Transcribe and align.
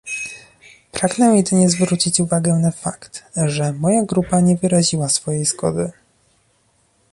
Pragnę 0.91 1.37
jedynie 1.37 1.69
zwrócić 1.69 2.19
uwagę 2.19 2.53
na 2.55 2.71
fakt, 2.71 3.23
że 3.45 3.73
moja 3.73 4.03
grupa 4.03 4.39
nie 4.39 4.57
wyraziła 4.57 5.09
swojej 5.09 5.45
zgody 5.45 5.91